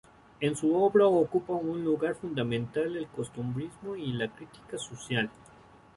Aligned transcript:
En 0.39 0.55
su 0.55 0.75
obra 0.75 1.05
ocupa 1.05 1.53
un 1.53 1.83
lugar 1.85 2.15
fundamental 2.15 2.97
el 2.97 3.05
costumbrismo 3.09 3.95
y 3.95 4.11
la 4.13 4.33
crítica 4.35 4.79
social. 4.79 5.29